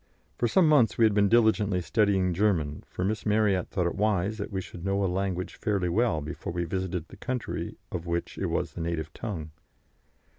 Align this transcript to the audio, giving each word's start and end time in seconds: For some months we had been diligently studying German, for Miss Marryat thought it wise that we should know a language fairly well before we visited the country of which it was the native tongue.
For 0.35 0.47
some 0.47 0.67
months 0.67 0.97
we 0.97 1.05
had 1.05 1.13
been 1.13 1.29
diligently 1.29 1.79
studying 1.79 2.33
German, 2.33 2.83
for 2.87 3.05
Miss 3.05 3.23
Marryat 3.23 3.69
thought 3.69 3.85
it 3.85 3.93
wise 3.93 4.39
that 4.39 4.51
we 4.51 4.59
should 4.59 4.83
know 4.83 5.03
a 5.03 5.05
language 5.05 5.53
fairly 5.57 5.89
well 5.89 6.21
before 6.21 6.51
we 6.51 6.63
visited 6.63 7.09
the 7.09 7.17
country 7.17 7.77
of 7.91 8.07
which 8.07 8.35
it 8.39 8.47
was 8.47 8.73
the 8.73 8.81
native 8.81 9.13
tongue. 9.13 9.51